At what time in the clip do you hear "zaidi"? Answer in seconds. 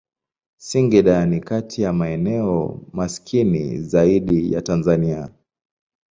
3.77-4.53